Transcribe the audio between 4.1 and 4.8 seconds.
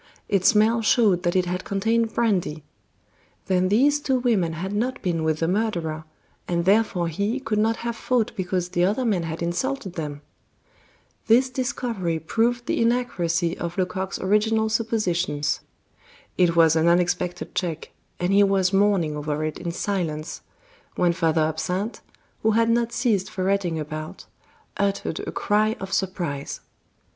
women had